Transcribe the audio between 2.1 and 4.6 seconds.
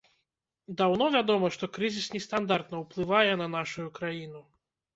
нестандартна ўплывае на нашую краіну.